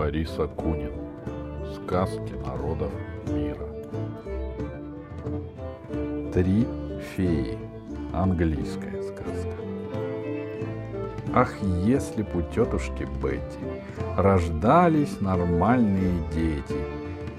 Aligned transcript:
Борис 0.00 0.38
Акунин. 0.38 0.79
Сказки 1.90 2.34
народов 2.46 2.92
мира. 3.26 3.66
Три 6.32 6.64
феи. 7.16 7.58
Английская 8.12 9.02
сказка. 9.02 9.56
Ах, 11.34 11.52
если 11.84 12.22
б 12.22 12.28
у 12.34 12.42
тетушки 12.42 13.08
Бетти 13.20 13.58
рождались 14.16 15.20
нормальные 15.20 16.12
дети, 16.32 16.78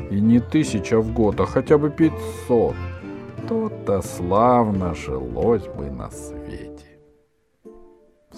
и 0.10 0.20
не 0.20 0.42
тысяча 0.42 1.00
в 1.00 1.14
год, 1.14 1.40
а 1.40 1.46
хотя 1.46 1.78
бы 1.78 1.90
пятьсот, 1.90 2.76
то-то 3.48 4.02
славно 4.02 4.94
жилось 4.94 5.68
бы 5.68 5.90
на 5.90 6.12
свете. 6.12 6.71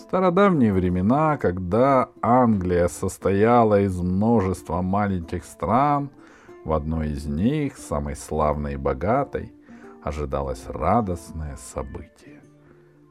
Стародавние 0.03 0.73
времена, 0.73 1.37
когда 1.37 2.09
Англия 2.21 2.89
состояла 2.89 3.79
из 3.79 3.97
множества 3.97 4.81
маленьких 4.81 5.45
стран, 5.45 6.09
в 6.65 6.73
одной 6.73 7.11
из 7.11 7.25
них, 7.25 7.77
самой 7.77 8.17
славной 8.17 8.73
и 8.73 8.77
богатой, 8.77 9.53
ожидалось 10.03 10.65
радостное 10.67 11.55
событие. 11.55 12.41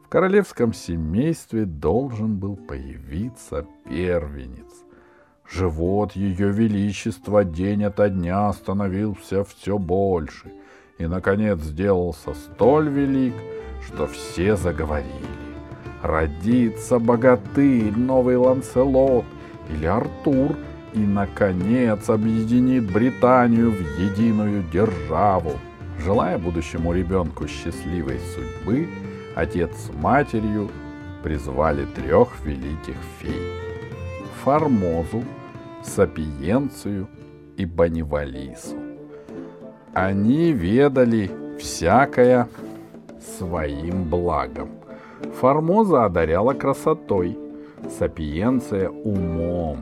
В 0.05 0.09
королевском 0.11 0.75
семействе 0.75 1.65
должен 1.65 2.39
был 2.39 2.57
появиться 2.57 3.67
первенец. 3.87 4.85
Живот 5.51 6.13
ее 6.13 6.51
величества 6.51 7.43
день 7.43 7.85
ото 7.85 8.11
дня 8.11 8.53
становился 8.53 9.45
все 9.45 9.79
больше 9.79 10.53
и, 10.99 11.07
наконец, 11.07 11.59
сделался 11.61 12.35
столь 12.35 12.91
велик, 12.91 13.35
что 13.87 14.07
все 14.07 14.57
заговорили. 14.57 15.42
Родится 16.03 16.99
богатырь, 16.99 17.93
новый 17.97 18.37
Ланселот 18.37 19.25
или 19.71 19.87
Артур, 19.87 20.57
и, 20.95 20.99
наконец, 20.99 22.11
объединит 22.11 22.93
Британию 22.93 23.71
в 23.71 23.81
единую 23.99 24.65
державу. 24.73 25.53
Желая 25.99 26.39
будущему 26.39 26.93
ребенку 26.93 27.47
счастливой 27.47 28.19
судьбы, 28.35 28.89
отец 29.37 29.71
с 29.77 29.95
матерью 29.95 30.69
призвали 31.23 31.87
трех 31.87 32.29
великих 32.45 32.97
фей— 33.19 33.41
Формозу, 34.45 35.23
Сапиенцию 35.85 37.07
и 37.57 37.65
Банивалису. 37.65 38.77
Они 39.95 40.53
ведали 40.53 41.31
всякое 41.61 42.49
своим 43.39 44.05
благом. 44.05 44.82
Формоза 45.41 46.05
одаряла 46.05 46.53
красотой, 46.53 47.39
Сапиенция— 47.99 48.91
умом, 49.05 49.79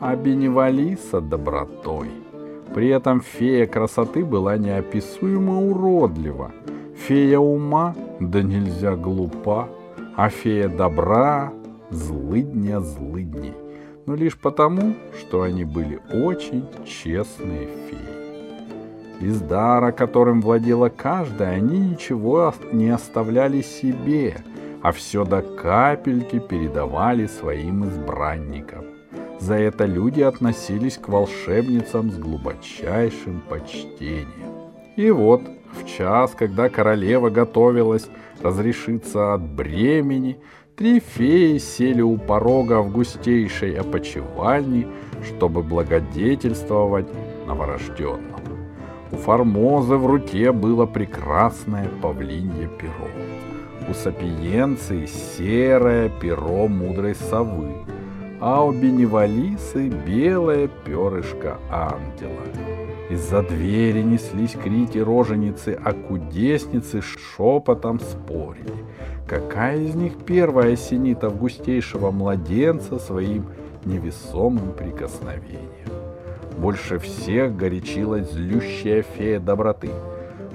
а 0.00 0.16
Беневалиса— 0.16 1.20
добротой. 1.22 2.08
При 2.74 2.88
этом 2.88 3.20
фея 3.20 3.66
красоты 3.66 4.24
была 4.24 4.56
неописуемо 4.56 5.60
уродлива, 5.70 6.52
фея 6.94 7.38
ума 7.38 7.94
да 8.20 8.42
нельзя 8.42 8.96
глупа, 8.96 9.68
а 10.16 10.28
фея 10.28 10.68
добра 10.68 11.52
злыдня 11.90 12.80
злыдней, 12.80 13.54
но 14.06 14.14
лишь 14.14 14.38
потому, 14.38 14.94
что 15.18 15.42
они 15.42 15.64
были 15.64 16.00
очень 16.12 16.64
честные 16.84 17.66
феи. 17.66 18.16
Из 19.20 19.40
дара, 19.40 19.92
которым 19.92 20.42
владела 20.42 20.90
каждая, 20.90 21.56
они 21.56 21.78
ничего 21.78 22.52
не 22.72 22.90
оставляли 22.90 23.62
себе, 23.62 24.36
а 24.86 24.92
все 24.92 25.24
до 25.24 25.42
капельки 25.42 26.38
передавали 26.38 27.26
своим 27.26 27.84
избранникам. 27.86 28.84
За 29.40 29.54
это 29.54 29.84
люди 29.84 30.20
относились 30.20 30.96
к 30.96 31.08
волшебницам 31.08 32.12
с 32.12 32.18
глубочайшим 32.18 33.42
почтением. 33.48 34.52
И 34.94 35.10
вот, 35.10 35.42
в 35.72 35.88
час, 35.88 36.36
когда 36.38 36.68
королева 36.68 37.30
готовилась 37.30 38.08
разрешиться 38.40 39.34
от 39.34 39.42
бремени, 39.42 40.38
три 40.76 41.00
феи 41.00 41.58
сели 41.58 42.02
у 42.02 42.16
порога 42.16 42.78
августейшей 42.78 43.74
опочивальни, 43.74 44.86
чтобы 45.24 45.64
благодетельствовать 45.64 47.08
новорожденному. 47.44 48.38
У 49.10 49.16
Формозы 49.16 49.96
в 49.96 50.06
руке 50.06 50.52
было 50.52 50.86
прекрасное 50.86 51.88
павлинье 52.00 52.68
перо. 52.78 53.08
У 53.88 53.94
Сапиенции 53.94 55.06
серое 55.06 56.08
перо 56.08 56.66
мудрой 56.66 57.14
совы, 57.14 57.72
а 58.40 58.64
у 58.64 58.72
Беневалисы 58.72 59.88
белое 59.88 60.68
перышко 60.84 61.58
ангела. 61.70 62.42
Из-за 63.08 63.42
двери 63.42 64.02
неслись 64.02 64.56
крики 64.60 64.98
роженицы, 64.98 65.78
а 65.84 65.92
кудесницы 65.92 67.00
шепотом 67.00 68.00
спорили, 68.00 68.74
какая 69.28 69.78
из 69.78 69.94
них 69.94 70.14
первая 70.26 70.72
осенит 70.72 71.22
августейшего 71.22 72.10
младенца 72.10 72.98
своим 72.98 73.46
невесомым 73.84 74.72
прикосновением. 74.72 75.92
Больше 76.58 76.98
всех 76.98 77.56
горячилась 77.56 78.32
злющая 78.32 79.02
фея 79.02 79.38
доброты. 79.38 79.90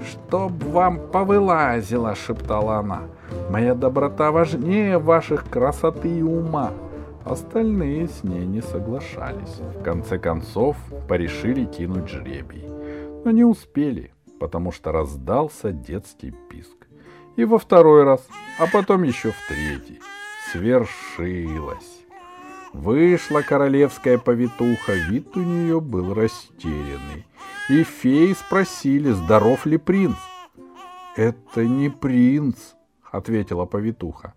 «Чтоб 0.06 0.52
вам 0.64 0.98
повылазило!»— 1.10 2.14
шептала 2.26 2.78
она. 2.78 3.02
«Моя 3.50 3.74
доброта 3.74 4.30
важнее 4.32 4.98
ваших 4.98 5.48
красоты 5.48 6.08
и 6.08 6.22
ума!» 6.22 6.72
Остальные 7.24 8.08
с 8.08 8.24
ней 8.24 8.44
не 8.44 8.60
соглашались. 8.60 9.60
В 9.78 9.82
конце 9.82 10.18
концов, 10.18 10.76
порешили 11.08 11.64
кинуть 11.64 12.08
жребий. 12.08 12.64
Но 13.24 13.30
не 13.30 13.44
успели, 13.44 14.12
потому 14.40 14.72
что 14.72 14.90
раздался 14.90 15.70
детский 15.70 16.34
писк. 16.50 16.88
И 17.36 17.44
во 17.44 17.58
второй 17.58 18.02
раз, 18.02 18.26
а 18.58 18.66
потом 18.66 19.04
еще 19.04 19.30
в 19.30 19.48
третий. 19.48 20.00
Свершилось. 20.50 22.02
Вышла 22.72 23.42
королевская 23.42 24.18
повитуха, 24.18 24.94
вид 24.94 25.36
у 25.36 25.40
нее 25.40 25.80
был 25.80 26.14
растерянный. 26.14 27.26
И 27.68 27.84
феи 27.84 28.32
спросили, 28.32 29.12
здоров 29.12 29.66
ли 29.66 29.76
принц. 29.76 30.16
«Это 31.14 31.64
не 31.64 31.90
принц»,— 31.90 32.56
ответила 33.12 33.66
повитуха. 33.66 34.34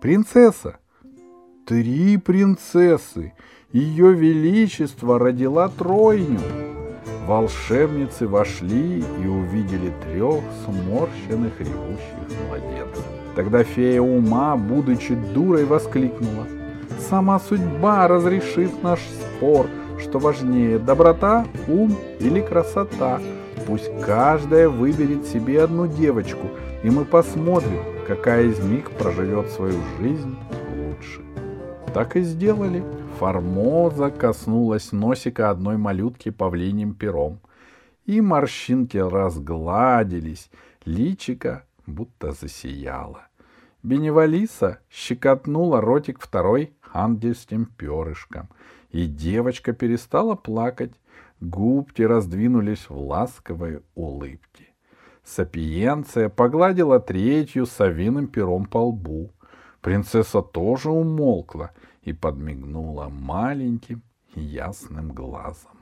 «Принцесса», 0.00 0.78
три 1.66 2.16
принцессы. 2.18 3.32
Ее 3.72 4.12
Величество 4.12 5.18
родила 5.18 5.68
тройню. 5.68 6.40
Волшебницы 7.26 8.28
вошли 8.28 9.00
и 9.00 9.26
увидели 9.26 9.92
трех 10.04 10.42
сморщенных 10.64 11.58
ревущих 11.58 12.46
младенцев. 12.46 13.04
Тогда 13.34 13.64
фея 13.64 14.00
ума, 14.02 14.56
будучи 14.56 15.14
дурой, 15.14 15.64
воскликнула. 15.64 16.46
«Сама 17.08 17.40
судьба 17.40 18.06
разрешит 18.08 18.82
наш 18.82 19.00
спор, 19.00 19.66
что 19.98 20.18
важнее, 20.18 20.78
доброта, 20.78 21.46
ум 21.66 21.96
или 22.20 22.40
красота. 22.40 23.20
Пусть 23.66 23.90
каждая 24.02 24.68
выберет 24.68 25.26
себе 25.26 25.62
одну 25.62 25.86
девочку, 25.86 26.48
и 26.82 26.90
мы 26.90 27.04
посмотрим, 27.04 27.93
какая 28.06 28.44
из 28.44 28.58
них 28.60 28.90
проживет 28.92 29.50
свою 29.50 29.80
жизнь 29.98 30.36
лучше». 30.76 31.22
Так 31.94 32.16
и 32.16 32.22
сделали. 32.22 32.82
Формоза 33.18 34.10
коснулась 34.10 34.90
носика 34.90 35.50
одной 35.50 35.76
малютки 35.76 36.30
павлиним 36.30 36.94
пером. 36.94 37.38
И 38.04 38.20
морщинки 38.20 38.96
разгладились, 38.96 40.50
личика 40.84 41.64
будто 41.86 42.32
засияла. 42.32 43.28
Беневалиса 43.84 44.80
щекотнула 44.90 45.80
ротик 45.80 46.18
второй 46.20 46.72
ангельским 46.92 47.66
перышком, 47.66 48.48
и 48.90 49.06
девочка 49.06 49.72
перестала 49.72 50.34
плакать, 50.34 50.92
губки 51.40 52.02
раздвинулись 52.02 52.88
в 52.88 52.96
ласковой 52.96 53.82
улыбке. 53.94 54.73
Сапиенция 55.24 56.28
погладила 56.28 57.00
третью 57.00 57.66
совиным 57.66 58.28
пером 58.28 58.66
по 58.66 58.78
лбу. 58.88 59.30
Принцесса 59.80 60.42
тоже 60.42 60.90
умолкла 60.90 61.72
и 62.02 62.12
подмигнула 62.12 63.08
маленьким 63.08 64.02
ясным 64.34 65.12
глазом. 65.12 65.78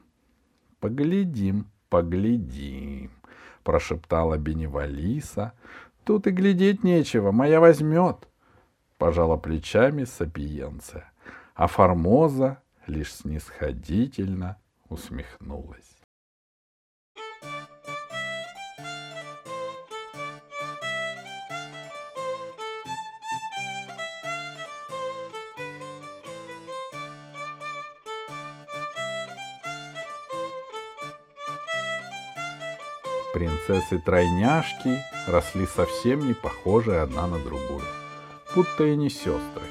Поглядим, 0.81 1.67
поглядим, 1.89 3.11
прошептала 3.65 4.39
Беневалиса. 4.39 5.53
Тут 6.05 6.27
и 6.27 6.31
глядеть 6.31 6.83
нечего, 6.83 7.31
моя 7.31 7.61
возьмет, 7.61 8.29
пожала 8.99 9.37
плечами 9.37 10.05
Сапиенция, 10.05 11.13
а 11.55 11.69
Формоза 11.69 12.59
лишь 12.87 13.13
снисходительно 13.15 14.59
усмехнулась. 14.89 15.92
Принцессы-тройняшки 33.33 34.99
росли 35.27 35.67
совсем 35.67 36.27
не 36.27 36.35
похожие 36.35 37.01
одна 37.01 37.27
на 37.27 37.39
другую, 37.39 37.83
будто 38.55 38.85
и 38.85 38.95
не 38.97 39.09
сестры. 39.09 39.65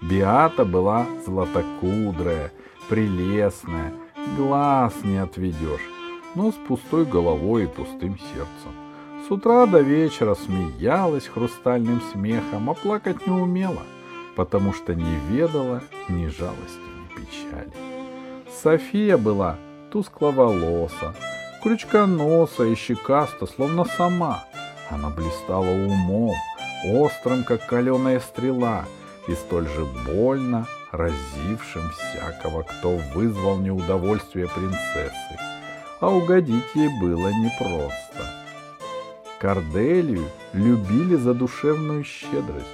Биата 0.00 0.64
была 0.64 1.06
златокудрая, 1.24 2.52
прелестная, 2.88 3.92
глаз 4.36 4.94
не 5.04 5.18
отведешь, 5.18 5.88
но 6.34 6.50
с 6.50 6.54
пустой 6.54 7.04
головой 7.04 7.64
и 7.64 7.68
пустым 7.68 8.18
сердцем. 8.18 8.72
С 9.26 9.30
утра 9.30 9.66
до 9.66 9.80
вечера 9.80 10.34
смеялась 10.34 11.28
хрустальным 11.28 12.00
смехом, 12.12 12.70
а 12.70 12.74
плакать 12.74 13.24
не 13.26 13.32
умела, 13.32 13.82
потому 14.34 14.72
что 14.72 14.94
не 14.94 15.18
ведала 15.28 15.82
ни 16.08 16.26
жалости, 16.26 16.80
ни 16.98 17.14
печали. 17.14 17.72
София 18.62 19.16
была 19.16 19.56
тускловолоса, 19.92 21.14
крючконоса 21.62 22.64
и 22.64 22.74
щекаста, 22.74 23.46
словно 23.46 23.84
сама. 23.84 24.44
Она 24.90 25.10
блистала 25.10 25.70
умом, 25.70 26.34
острым, 26.84 27.44
как 27.44 27.66
каленая 27.66 28.20
стрела, 28.20 28.84
и 29.28 29.34
столь 29.34 29.68
же 29.68 29.84
больно 30.06 30.66
разившим 30.92 31.90
всякого, 31.90 32.62
кто 32.62 32.96
вызвал 33.14 33.58
неудовольствие 33.58 34.48
принцессы. 34.48 35.38
А 36.00 36.08
угодить 36.08 36.74
ей 36.74 36.88
было 37.00 37.28
непросто. 37.28 38.24
Корделию 39.38 40.24
любили 40.52 41.14
за 41.16 41.34
душевную 41.34 42.04
щедрость, 42.04 42.66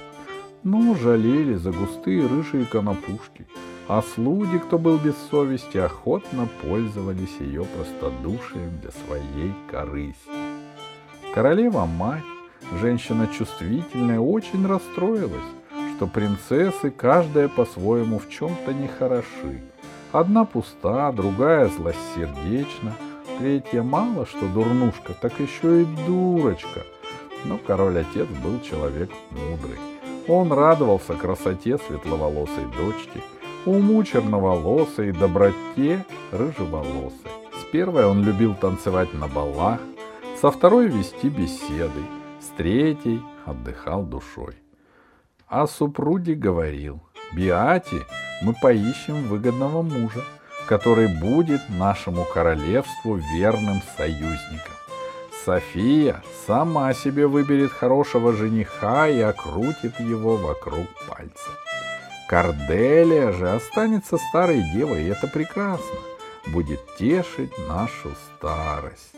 но 0.63 0.95
жалели 0.95 1.55
за 1.55 1.71
густые 1.71 2.27
рыжие 2.27 2.65
конопушки— 2.65 3.45
а 3.87 4.01
слуги, 4.01 4.57
кто 4.57 4.77
был 4.77 4.97
без 4.97 5.15
совести, 5.31 5.77
охотно 5.77 6.47
пользовались 6.61 7.37
ее 7.39 7.63
простодушием 7.63 8.79
для 8.81 8.91
своей 8.91 9.53
корысти. 9.71 10.29
Королева-мать, 11.33 12.23
женщина 12.81 13.27
чувствительная, 13.27 14.19
очень 14.19 14.67
расстроилась, 14.67 15.39
что 15.95 16.07
принцессы, 16.07 16.91
каждая 16.91 17.47
по-своему 17.47 18.19
в 18.19 18.29
чем-то 18.29 18.73
нехороши. 18.73 19.61
Одна 20.11 20.43
пуста, 20.43 21.11
другая 21.13 21.69
злосердечна, 21.69 22.93
третья 23.39 23.83
мало 23.83 24.25
что 24.25 24.47
дурнушка, 24.49 25.13
так 25.13 25.39
еще 25.39 25.83
и 25.83 25.87
дурочка. 26.05 26.83
Но 27.45 27.57
король-отец 27.57 28.27
был 28.43 28.59
человек 28.61 29.11
мудрый. 29.31 29.96
Он 30.27 30.51
радовался 30.51 31.13
красоте 31.13 31.77
светловолосой 31.77 32.65
дочки– 32.77 33.21
уму 33.67 34.01
черноволосой 34.03 35.11
доброте 35.11 36.05
рыжеволосой. 36.31 37.31
С 37.59 37.69
первой 37.71 38.05
он 38.05 38.23
любил 38.23 38.55
танцевать 38.55 39.13
на 39.13 39.27
балах, 39.27 39.81
со 40.39 40.51
второй 40.51 40.87
вести 40.87 41.27
беседы, 41.29 42.01
с 42.39 42.47
третьей 42.55 43.21
отдыхал 43.45 44.03
душой. 44.03 44.55
А 45.47 45.67
супруге 45.67 46.35
говорил, 46.35 47.01
Биати 47.33 48.05
мы 48.41 48.53
поищем 48.53 49.23
выгодного 49.27 49.81
мужа, 49.81 50.23
который 50.67 51.07
будет 51.19 51.61
нашему 51.69 52.23
королевству 52.23 53.15
верным 53.35 53.81
союзником. 53.97 54.76
София 55.47 56.21
сама 56.45 56.93
себе 56.93 57.25
выберет 57.25 57.71
хорошего 57.71 58.33
жениха 58.33 59.07
и 59.07 59.21
окрутит 59.21 59.97
его 59.97 60.35
вокруг 60.35 60.87
пальца. 61.07 61.49
Корделия 62.27 63.31
же 63.31 63.49
останется 63.51 64.17
старой 64.17 64.61
девой, 64.73 65.03
и 65.03 65.07
это 65.07 65.27
прекрасно. 65.27 65.99
Будет 66.47 66.81
тешить 66.97 67.53
нашу 67.69 68.11
старость. 68.35 69.15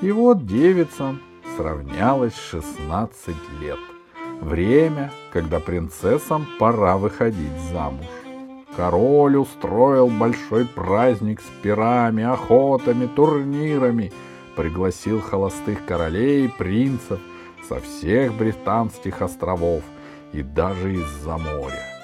И 0.00 0.10
вот 0.10 0.44
девицам 0.44 1.22
сравнялось 1.56 2.34
16 2.50 3.36
лет. 3.60 3.78
Время, 4.40 5.12
когда 5.32 5.60
принцессам 5.60 6.48
пора 6.58 6.96
выходить 6.96 7.60
замуж. 7.72 8.06
Король 8.76 9.36
устроил 9.36 10.08
большой 10.08 10.64
праздник 10.64 11.40
с 11.40 11.62
пирами, 11.62 12.24
охотами, 12.24 13.06
турнирами, 13.06 14.10
пригласил 14.56 15.20
холостых 15.20 15.84
королей 15.86 16.48
принцев 16.48 17.20
со 17.68 17.80
всех 17.80 18.34
британских 18.34 19.22
островов 19.22 19.82
и 20.32 20.42
даже 20.42 20.94
из-за 20.94 21.38
моря. 21.38 21.94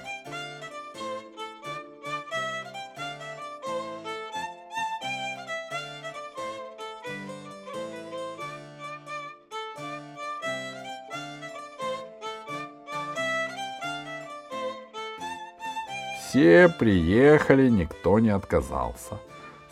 Все 16.31 16.69
приехали, 16.69 17.69
никто 17.69 18.21
не 18.21 18.31
отказался. 18.31 19.19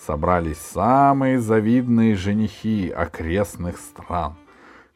Собрались 0.08 0.56
самые 0.56 1.38
завидные 1.38 2.14
женихи 2.14 2.88
окрестных 2.88 3.76
стран. 3.76 4.36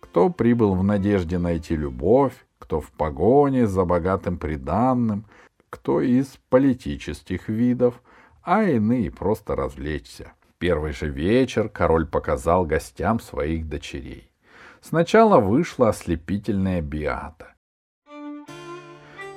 Кто 0.01 0.31
прибыл 0.31 0.75
в 0.75 0.83
надежде 0.83 1.37
найти 1.37 1.77
любовь, 1.77 2.33
кто 2.59 2.81
в 2.81 2.91
погоне 2.93 3.67
за 3.67 3.85
богатым 3.85 4.39
приданным, 4.39 5.27
кто 5.69 6.01
из 6.01 6.39
политических 6.49 7.51
видов, 7.51 8.01
а 8.43 8.65
иные 8.65 9.11
просто 9.11 9.55
развлечься. 9.55 10.33
Первый 10.57 10.95
же 10.95 11.11
вечер 11.11 11.69
король 11.69 12.07
показал 12.07 12.65
гостям 12.65 13.21
своих 13.21 13.69
дочерей. 13.69 14.33
Сначала 14.81 15.41
вышла 15.41 15.91
ослепительная 15.91 16.81
Биата 16.81 17.53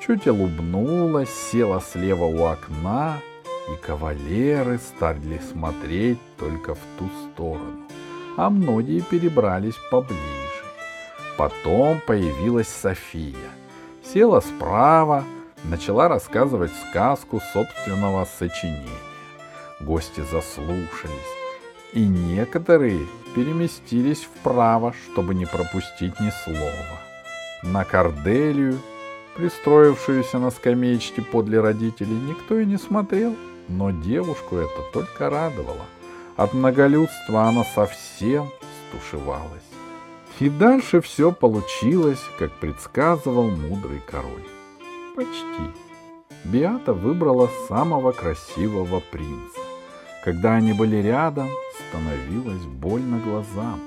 чуть 0.05 0.27
улыбнулась, 0.27 1.34
села 1.34 1.82
слева 1.82 2.25
у 2.25 2.44
окна, 2.44 3.17
и 3.72 3.75
кавалеры 3.77 4.77
стали 4.77 5.41
смотреть 5.51 6.19
только 6.38 6.75
в 6.75 6.79
ту 6.98 7.10
сторону, 7.25 7.88
а 8.38 8.50
многие 8.50 9.01
перебрались 9.01 9.75
поближе. 9.89 10.19
Потом 11.38 12.00
появилась 12.05 12.67
София. 12.67 13.50
Села 14.03 14.39
справа, 14.39 15.24
начала 15.63 16.07
рассказывать 16.07 16.72
сказку 16.89 17.41
собственного 17.53 18.25
сочинения. 18.25 18.89
Гости 19.81 20.22
заслушались, 20.31 21.12
и 21.93 22.05
некоторые 22.05 23.00
переместились 23.36 24.24
вправо, 24.24 24.93
чтобы 24.93 25.36
не 25.36 25.45
пропустить 25.45 26.19
ни 26.19 26.31
слова. 26.43 27.01
На 27.63 27.84
Корделию 27.84 28.79
пристроившуюся 29.36 30.39
на 30.39 30.50
скамеечке 30.50 31.22
подле 31.22 31.60
родителей, 31.60 32.15
никто 32.15 32.57
и 32.57 32.65
не 32.65 32.77
смотрел, 32.77 33.36
но 33.67 33.91
девушку 33.91 34.57
это 34.57 34.81
только 34.93 35.29
радовало. 35.29 35.86
От 36.36 36.53
многолюдства 36.53 37.43
она 37.43 37.63
совсем 37.63 38.50
стушевалась. 38.89 39.63
И 40.39 40.50
дальше 40.50 41.00
все 41.01 41.31
получилось, 41.31 42.22
как 42.38 42.51
предсказывал 42.53 43.50
мудрый 43.50 44.01
король. 44.05 44.43
Почти. 45.15 45.72
Биата 46.43 46.93
выбрала 46.93 47.50
самого 47.67 48.12
красивого 48.12 49.00
принца. 49.00 49.60
Когда 50.25 50.55
они 50.55 50.74
были 50.74 50.98
рядом, 50.98 51.50
становилось 51.88 52.65
больно 52.65 53.19
глазам. 53.19 53.79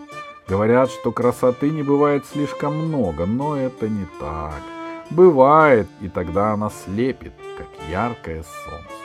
Говорят, 0.49 0.91
что 0.91 1.13
красоты 1.13 1.69
не 1.69 1.83
бывает 1.83 2.25
слишком 2.25 2.75
много, 2.75 3.27
но 3.27 3.57
это 3.57 3.89
не 3.89 4.07
так. 4.19 4.63
Бывает, 5.11 5.89
и 6.01 6.09
тогда 6.09 6.53
она 6.53 6.71
слепит, 6.71 7.33
как 7.59 7.69
яркое 7.91 8.43
солнце. 8.65 8.98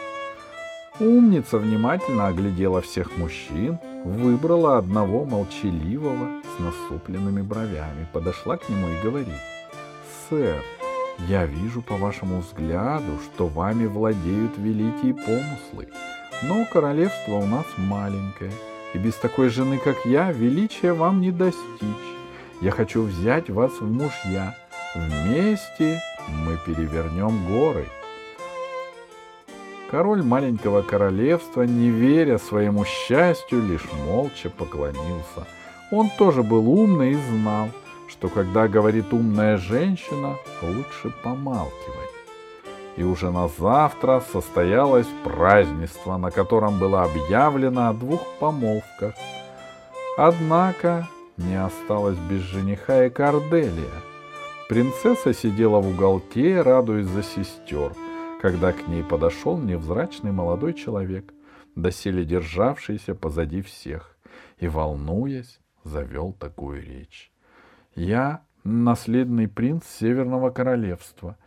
Умница 0.99 1.57
внимательно 1.57 2.27
оглядела 2.27 2.81
всех 2.81 3.17
мужчин, 3.17 3.79
выбрала 4.05 4.77
одного 4.77 5.25
молчаливого 5.25 6.41
с 6.43 6.59
насупленными 6.59 7.41
бровями, 7.41 8.07
подошла 8.13 8.57
к 8.57 8.69
нему 8.69 8.87
и 8.89 9.03
говорит, 9.03 9.33
«Сэр, 10.29 10.61
я 11.27 11.45
вижу 11.45 11.81
по 11.81 11.95
вашему 11.95 12.41
взгляду, 12.41 13.19
что 13.23 13.47
вами 13.47 13.85
владеют 13.85 14.57
великие 14.57 15.13
помыслы, 15.13 15.89
но 16.43 16.65
королевство 16.71 17.35
у 17.35 17.45
нас 17.45 17.65
маленькое— 17.77 18.51
и 18.93 18.97
без 18.99 19.15
такой 19.15 19.49
жены, 19.49 19.79
как 19.79 20.05
я, 20.05 20.31
величия 20.31 20.93
вам 20.93 21.19
не 21.21 21.31
достичь. 21.31 21.57
Я 22.61 22.71
хочу 22.71 23.01
взять 23.03 23.49
вас 23.49 23.71
в 23.79 23.91
мужья. 23.91 24.55
Вместе 24.93 25.99
мы 26.27 26.57
перевернем 26.65 27.45
горы. 27.47 27.87
Король 29.93 30.23
маленького 30.23 30.81
королевства, 30.81 31.61
не 31.61 31.91
веря 31.91 32.39
своему 32.39 32.83
счастью, 32.83 33.61
лишь 33.61 33.87
молча 34.07 34.49
поклонился. 34.49 35.45
Он 35.91 36.09
тоже 36.17 36.41
был 36.41 36.67
умный 36.67 37.11
и 37.11 37.19
знал, 37.29 37.67
что 38.07 38.27
когда 38.27 38.67
говорит 38.67 39.13
умная 39.13 39.57
женщина, 39.57 40.37
лучше 40.63 41.13
помалкивать. 41.23 42.09
И 42.97 43.03
уже 43.03 43.29
на 43.29 43.47
завтра 43.47 44.23
состоялось 44.31 45.05
празднество, 45.23 46.17
на 46.17 46.31
котором 46.31 46.79
было 46.79 47.03
объявлено 47.03 47.89
о 47.89 47.93
двух 47.93 48.25
помолвках. 48.39 49.13
Однако 50.17 51.07
не 51.37 51.63
осталось 51.63 52.17
без 52.17 52.41
жениха 52.41 53.05
и 53.05 53.11
Корделия. 53.11 54.01
Принцесса 54.69 55.35
сидела 55.35 55.79
в 55.79 55.87
уголке, 55.87 56.63
радуясь 56.63 57.05
за 57.05 57.21
сестер— 57.21 57.91
когда 58.43 58.73
к 58.73 58.89
ней 58.89 59.05
подошел 59.05 59.57
невзрачный 59.57 60.33
молодой 60.33 60.73
человек, 60.73 61.33
доселе 61.77 62.25
державшийся 62.25 63.15
позади 63.15 63.61
всех, 63.61 64.17
и, 64.57 64.67
волнуясь, 64.67 65.61
завел 65.85 66.33
такую 66.33 66.83
речь. 66.83 67.31
«Я 67.95 68.43
наследный 68.65 69.47
принц 69.47 69.85
Северного 69.87 70.49
Королевства. 70.49 71.37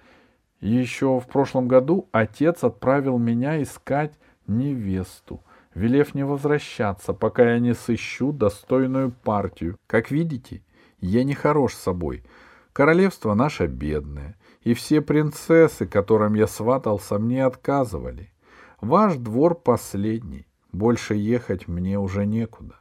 Еще 0.61 1.21
в 1.21 1.27
прошлом 1.27 1.69
году 1.69 2.09
отец 2.13 2.65
отправил 2.65 3.19
меня 3.19 3.63
искать 3.63 4.19
невесту, 4.47 5.45
велев 5.75 6.15
не 6.15 6.25
возвращаться, 6.25 7.13
пока 7.13 7.53
я 7.53 7.59
не 7.59 7.75
сыщу 7.75 8.33
достойную 8.33 9.13
партию. 9.13 9.77
Как 9.87 10.11
видите, 10.11 10.63
я 11.01 11.25
не 11.25 11.35
хорош 11.35 11.75
собой. 11.75 12.25
Королевство 12.73 13.35
наше 13.35 13.67
бедное, 13.67 14.35
и 14.67 14.75
все 14.75 15.01
принцессы, 15.01 15.87
которым 15.87 16.35
я 16.35 16.49
сватался, 16.49 17.21
мне 17.21 17.47
отказывали. 17.47 18.33
Ваш 18.81 19.15
двор 19.15 19.55
последний, 19.55 20.49
больше 20.73 21.15
ехать 21.15 21.69
мне 21.69 22.01
уже 22.01 22.27
некуда. 22.27 22.75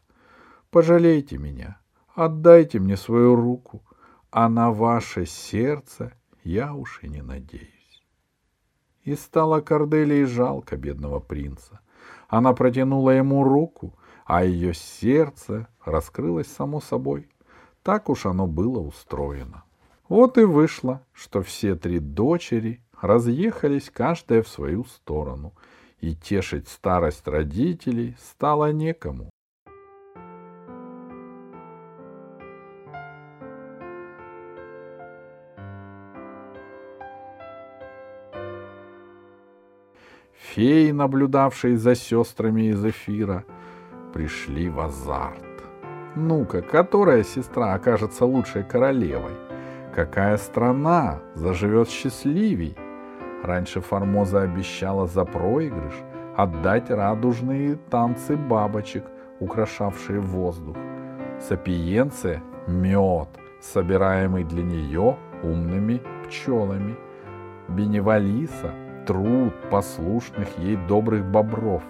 Пожалейте 0.72 1.38
меня, 1.38 1.80
отдайте 2.16 2.80
мне 2.80 2.98
свою 2.98 3.36
руку, 3.36 3.84
а 4.32 4.50
на 4.50 4.72
ваше 4.72 5.28
сердце 5.28 6.14
я 6.44 6.74
уж 6.74 7.04
и 7.04 7.08
не 7.08 7.22
надеюсь. 7.22 8.04
И 9.04 9.14
стало 9.14 9.62
Корделии 9.62 10.24
жалко 10.24 10.78
бедного 10.78 11.20
принца. 11.20 11.82
Она 12.28 12.54
протянула 12.54 13.12
ему 13.12 13.44
руку, 13.44 13.94
а 14.26 14.44
ее 14.44 14.74
сердце 14.74 15.68
раскрылось 15.86 16.48
само 16.48 16.82
собой. 16.82 17.30
Так 17.84 18.10
уж 18.10 18.26
оно 18.26 18.48
было 18.48 18.80
устроено. 18.80 19.65
Вот 20.08 20.38
и 20.38 20.44
вышло, 20.44 21.02
что 21.14 21.42
все 21.42 21.76
три 21.76 22.00
дочери 22.00 22.82
разъехались 23.02 23.90
каждая 23.92 24.44
в 24.44 24.48
свою 24.48 24.86
сторону, 24.86 25.54
и 26.00 26.16
тешить 26.16 26.68
старость 26.68 27.28
родителей 27.28 28.16
стало 28.20 28.72
некому. 28.72 29.32
Феи, 40.34 40.92
наблюдавшие 40.92 41.78
за 41.78 41.96
сестрами 41.96 42.70
из 42.70 42.86
эфира, 42.86 43.44
пришли 44.14 44.70
в 44.70 44.80
азарт. 44.80 45.44
Ну-ка, 46.16 46.62
которая 46.62 47.24
сестра 47.24 47.74
окажется 47.74 48.26
лучшей 48.26 48.64
королевой? 48.64 49.45
Какая 49.96 50.36
страна 50.36 51.20
заживет 51.36 51.90
счастливей? 51.90 52.76
Раньше 53.44 53.80
Формоза 53.80 54.42
обещала 54.42 55.08
за 55.08 55.24
проигрыш 55.24 55.94
отдать 56.36 56.90
радужные 56.90 57.78
танцы 57.90 58.36
бабочек, 58.36 59.06
украшавшие 59.40 60.20
воздух. 60.20 60.76
Сапиенция— 61.40 62.44
мед, 62.68 63.30
собираемый 63.62 64.44
для 64.44 64.64
нее 64.64 65.16
умными 65.44 66.02
пчелами. 66.26 66.98
Беневалиса— 67.70 68.74
труд 69.08 69.54
послушных 69.72 70.50
ей 70.58 70.76
добрых 70.76 71.24
бобров. 71.24 71.84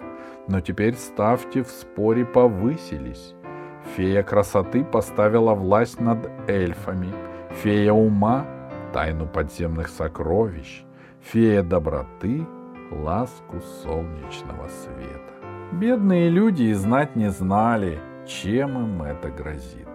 Но 0.47 0.62
теперь 0.62 0.93
ставьте 0.93 1.63
в 1.63 1.69
споре 1.69 2.24
повысились. 2.24 3.33
Фея 3.95 4.21
красоты 4.21 4.83
поставила 4.83 5.55
власть 5.55 6.00
над 6.00 6.29
эльфами— 6.47 7.12
фея 7.63 7.93
ума— 7.93 8.45
тайну 8.93 9.27
подземных 9.27 9.88
сокровищ, 9.88 10.83
фея 11.21 11.63
доброты— 11.63 12.45
ласку 12.91 13.59
солнечного 13.83 14.67
света. 14.67 15.33
Бедные 15.71 16.29
люди 16.29 16.63
и 16.63 16.74
знать 16.74 17.15
не 17.15 17.29
знали, 17.29 18.00
чем 18.27 18.77
им 18.77 19.01
это 19.01 19.29
грозит. 19.29 19.88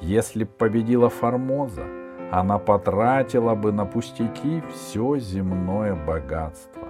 Если 0.00 0.44
б 0.44 0.50
победила 0.58 1.08
Формоза, 1.08 1.84
она 2.30 2.58
потратила 2.58 3.54
бы 3.54 3.72
на 3.72 3.84
пустяки 3.84 4.62
все 4.72 5.18
земное 5.18 5.94
богатство, 5.94 6.88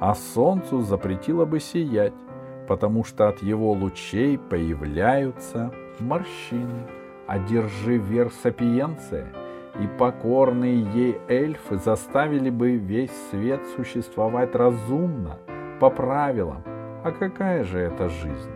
а 0.00 0.14
солнцу 0.14 0.80
запретила 0.80 1.44
бы 1.44 1.60
сиять, 1.60 2.12
потому 2.68 3.04
что 3.04 3.28
от 3.28 3.42
его 3.42 3.72
лучей 3.72 4.38
появляются 4.38 5.72
морщины. 5.98 6.86
Одержи 7.26 7.96
верх 7.96 8.32
сапиенция— 8.42 9.26
и 9.80 9.86
покорные 9.98 10.82
ей 10.92 11.20
эльфы 11.28 11.76
заставили 11.76 12.50
бы 12.50 12.76
весь 12.76 13.12
свет 13.30 13.60
существовать 13.76 14.54
разумно, 14.54 15.38
по 15.80 15.90
правилам. 15.90 16.62
А 17.04 17.10
какая 17.10 17.64
же 17.64 17.78
это 17.78 18.08
жизнь? 18.08 18.50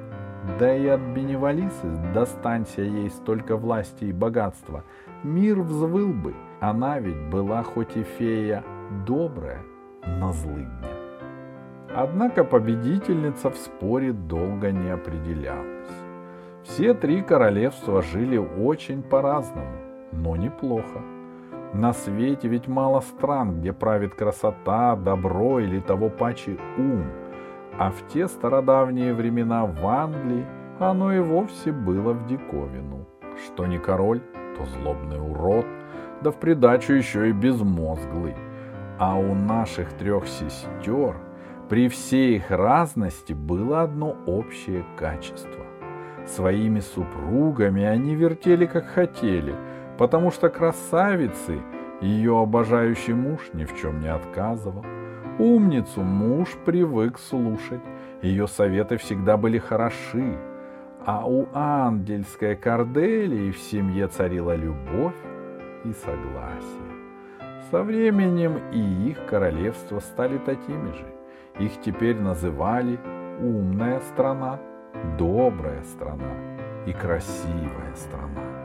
Да 0.59 0.73
и 0.75 0.87
от 0.87 1.01
Беневалисы 1.01 1.89
достанься 2.15 2.83
ей 2.83 3.11
столько 3.11 3.57
власти 3.57 4.05
и 4.05 4.13
богатства. 4.13 4.85
Мир 5.25 5.61
взвыл 5.61 6.13
бы. 6.13 6.35
Она 6.61 7.01
ведь 7.01 7.29
была 7.31 7.63
хоть 7.63 7.97
и 7.97 8.03
фея 8.03 8.63
добрая, 9.07 9.63
но 10.21 10.33
злыдня. 10.33 10.71
Однако 11.95 12.45
победительница 12.45 13.51
в 13.51 13.57
споре 13.57 14.13
долго 14.13 14.71
не 14.71 14.91
определялась. 14.91 15.67
Все 16.63 16.95
три 16.95 17.23
королевства 17.23 18.03
жили 18.03 18.37
очень 18.37 19.03
по-разному 19.03 19.86
но 20.13 20.37
неплохо. 20.37 21.03
На 21.73 21.93
свете 21.93 22.49
ведь 22.49 22.69
мало 22.69 23.01
стран, 23.01 23.61
где 23.61 23.73
правит 23.73 24.15
красота, 24.15 24.97
добро 24.97 25.61
или 25.61 25.81
того 25.81 26.09
паче 26.09 26.57
ум. 26.79 27.05
А 27.79 27.91
в 27.91 28.09
те 28.09 28.29
стародавние 28.29 29.13
времена 29.13 29.67
в 29.67 29.87
Англии 29.87 30.47
оно 30.79 31.13
и 31.13 31.19
вовсе 31.19 31.73
было 31.73 32.13
в 32.13 32.27
диковину. 32.27 33.07
Что 33.45 33.67
не 33.67 33.79
король, 33.79 34.23
то 34.57 34.65
злобный 34.65 35.21
урод, 35.21 35.67
да 36.23 36.31
в 36.31 36.37
придачу 36.37 36.95
еще 36.95 37.29
и 37.29 37.33
безмозглый. 37.33 38.35
А 38.99 39.19
у 39.19 39.35
наших 39.35 39.93
трех 39.93 40.27
сестер 40.27 41.17
при 41.69 41.89
всей 41.89 42.37
их 42.37 42.51
разности 42.51 43.35
было 43.35 43.83
одно 43.83 44.17
общее 44.27 44.85
качество. 44.97 45.67
Своими 46.25 46.81
супругами 46.81 47.85
они 47.85 48.15
вертели 48.15 48.65
как 48.65 48.87
хотели– 48.87 49.55
потому 49.99 50.31
что 50.31 50.49
красавицы 50.49 51.61
ее 52.01 52.41
обожающий 52.41 53.15
муж 53.15 53.41
ни 53.53 53.65
в 53.65 53.77
чем 53.77 54.01
не 54.01 54.09
отказывал. 54.09 54.85
Умницу 55.39 56.03
муж 56.03 56.49
привык 56.65 57.19
слушать, 57.19 57.81
ее 58.23 58.47
советы 58.47 58.97
всегда 58.97 59.37
были 59.37 59.59
хороши, 59.59 60.39
а 61.05 61.27
у 61.27 61.47
ангельской 61.53 62.57
Корделии 62.57 63.51
в 63.51 63.59
семье 63.59 64.09
царила 64.09 64.55
любовь 64.55 65.15
и 65.85 65.93
согласие. 65.93 66.97
Со 67.71 67.83
временем 67.83 68.61
и 68.73 69.11
их 69.11 69.27
королевства 69.27 70.01
стали 70.01 70.39
такими 70.39 70.93
же. 70.93 71.07
Их 71.59 71.81
теперь 71.81 72.17
называли 72.17 72.99
умная 73.41 74.01
страна, 74.01 74.59
добрая 75.19 75.83
страна 75.83 76.33
и 76.87 76.93
красивая 76.93 77.95
страна. 77.95 78.56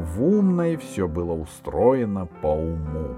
В 0.00 0.24
умной 0.24 0.76
все 0.76 1.06
было 1.06 1.34
устроено 1.34 2.26
по 2.40 2.46
уму. 2.46 3.16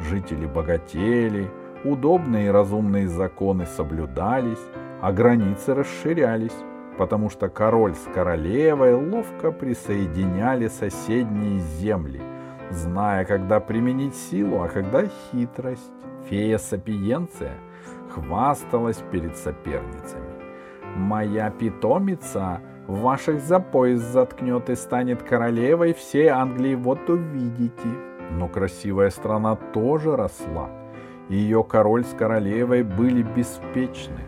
Жители 0.00 0.46
богатели, 0.46 1.48
удобные 1.84 2.46
и 2.46 2.50
разумные 2.50 3.06
законы 3.06 3.64
соблюдались, 3.64 4.58
а 5.00 5.12
границы 5.12 5.72
расширялись, 5.72 6.56
потому 6.98 7.30
что 7.30 7.48
король 7.48 7.94
с 7.94 8.12
королевой 8.12 8.94
ловко 8.94 9.52
присоединяли 9.52 10.66
соседние 10.66 11.60
земли, 11.60 12.20
зная, 12.70 13.24
когда 13.24 13.60
применить 13.60 14.16
силу, 14.16 14.62
а 14.62 14.68
когда 14.68 15.04
хитрость. 15.06 15.92
Фея 16.28 16.58
Сапиенция 16.58 17.54
хвасталась 18.10 19.00
перед 19.12 19.36
соперницами. 19.36 20.26
«Моя 20.96 21.50
питомица 21.50 22.60
Ваших 22.86 23.40
за 23.40 23.58
пояс 23.58 24.00
заткнет 24.00 24.70
и 24.70 24.76
станет 24.76 25.20
королевой 25.24 25.92
всей 25.92 26.28
Англии, 26.28 26.76
вот 26.76 27.10
увидите. 27.10 27.88
Но 28.30 28.48
красивая 28.48 29.10
страна 29.10 29.56
тоже 29.56 30.14
росла. 30.14 30.70
Ее 31.28 31.64
король 31.64 32.04
с 32.04 32.14
королевой 32.14 32.84
были 32.84 33.22
беспечны. 33.22 34.20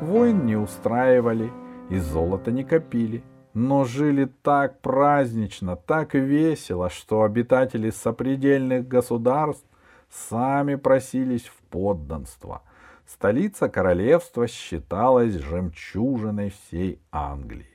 Войн 0.00 0.46
не 0.46 0.54
устраивали 0.54 1.50
и 1.90 1.98
золото 1.98 2.52
не 2.52 2.62
копили. 2.62 3.24
Но 3.52 3.84
жили 3.84 4.26
так 4.42 4.80
празднично, 4.80 5.74
так 5.74 6.14
весело, 6.14 6.90
что 6.90 7.22
обитатели 7.22 7.90
сопредельных 7.90 8.86
государств 8.86 9.66
сами 10.08 10.76
просились 10.76 11.46
в 11.46 11.62
подданство. 11.68 12.62
Столица 13.06 13.68
королевства 13.68 14.46
считалась 14.46 15.34
жемчужиной 15.34 16.50
всей 16.50 17.00
Англии. 17.10 17.73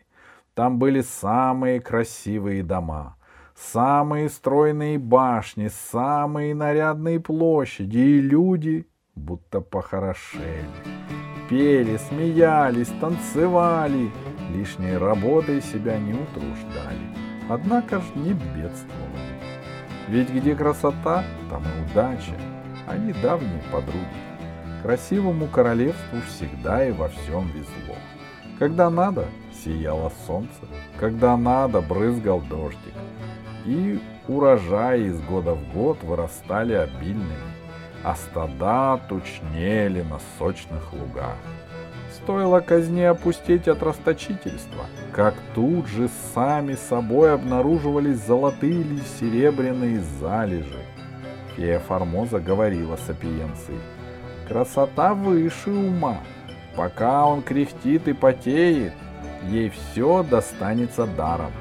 Там 0.59 0.77
были 0.77 0.99
самые 0.99 1.79
красивые 1.79 2.63
дома, 2.63 3.15
самые 3.55 4.27
стройные 4.27 4.99
башни, 4.99 5.69
самые 5.69 6.53
нарядные 6.53 7.21
площади, 7.21 7.97
и 7.97 8.19
люди 8.19 8.85
будто 9.15 9.61
похорошели. 9.61 10.65
Пели, 11.49 11.95
смеялись, 11.95 12.91
танцевали, 12.99 14.11
лишней 14.53 14.97
работой 14.97 15.61
себя 15.61 15.97
не 15.97 16.11
утруждали, 16.11 17.07
однако 17.47 18.01
ж 18.01 18.03
не 18.15 18.33
бедствовали. 18.33 19.39
Ведь 20.09 20.29
где 20.29 20.57
красота, 20.57 21.23
там 21.49 21.63
и 21.63 21.89
удача, 21.89 22.35
они 22.85 23.13
давние 23.13 23.63
подруги. 23.71 24.83
Красивому 24.83 25.47
королевству 25.47 26.19
всегда 26.27 26.85
и 26.85 26.91
во 26.91 27.07
всем 27.07 27.47
везло. 27.47 27.95
Когда 28.59 28.89
надо, 28.89 29.25
сияло 29.63 30.11
солнце, 30.27 30.49
когда 30.99 31.37
надо, 31.37 31.79
брызгал 31.79 32.41
дождик. 32.41 32.93
И 33.65 34.01
урожаи 34.27 35.05
из 35.05 35.21
года 35.21 35.53
в 35.53 35.73
год 35.73 36.03
вырастали 36.03 36.73
обильными, 36.73 37.37
а 38.03 38.15
стада 38.15 38.99
тучнели 39.07 40.01
на 40.01 40.19
сочных 40.37 40.91
лугах. 40.91 41.37
Стоило 42.13 42.59
казне 42.59 43.07
опустить 43.09 43.69
от 43.69 43.81
расточительства, 43.81 44.85
как 45.13 45.35
тут 45.55 45.87
же 45.87 46.09
сами 46.33 46.75
собой 46.75 47.33
обнаруживались 47.33 48.25
золотые 48.25 48.81
или 48.81 48.99
серебряные 49.19 50.01
залежи. 50.19 50.85
Фея 51.55 51.79
Формоза 51.79 52.41
говорила 52.41 52.97
сапиенции. 53.07 53.79
Красота 54.49 55.13
выше 55.13 55.69
ума. 55.69 56.17
Пока 56.75 57.25
он 57.25 57.41
кряхтит 57.41 58.07
и 58.07 58.13
потеет, 58.13 58.93
ей 59.47 59.69
все 59.69 60.23
достанется 60.23 61.05
даром. 61.05 61.51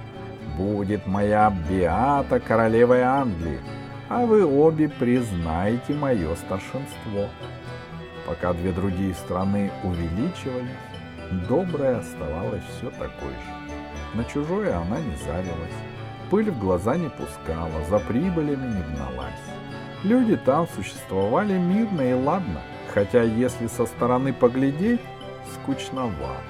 Будет 0.56 1.06
моя 1.06 1.52
Беата 1.68 2.40
королевой 2.40 3.02
Англии, 3.02 3.60
а 4.08 4.26
вы 4.26 4.44
обе 4.44 4.88
признаете 4.88 5.94
мое 5.94 6.34
старшинство. 6.36 7.28
Пока 8.26 8.52
две 8.52 8.72
другие 8.72 9.14
страны 9.14 9.70
увеличивались, 9.82 10.68
добрая 11.48 11.98
оставалась 11.98 12.64
все 12.76 12.90
такой 12.90 13.30
же. 13.30 14.14
На 14.14 14.24
чужое 14.24 14.76
она 14.76 15.00
не 15.00 15.16
завилась, 15.16 15.78
пыль 16.30 16.50
в 16.50 16.58
глаза 16.58 16.96
не 16.96 17.08
пускала, 17.08 17.84
за 17.88 17.98
прибылями 18.00 18.66
не 18.66 18.82
гналась. 18.94 19.32
Люди 20.04 20.36
там 20.36 20.66
существовали 20.74 21.58
мирно 21.58 22.02
и 22.02 22.12
ладно, 22.14 22.60
хотя 22.92 23.22
если 23.22 23.66
со 23.66 23.86
стороны 23.86 24.32
поглядеть, 24.32 25.00
скучновато. 25.54 26.42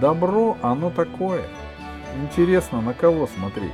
Добро 0.00 0.56
оно 0.62 0.90
такое. 0.90 1.44
Интересно, 2.22 2.80
на 2.80 2.94
кого 2.94 3.26
смотреть? 3.26 3.72